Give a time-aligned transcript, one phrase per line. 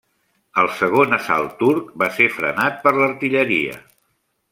[0.61, 3.77] Un segon assalt turc va ser frenat per l'artilleria.